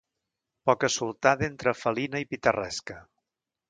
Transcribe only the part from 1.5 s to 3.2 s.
entre felina i pitarresca.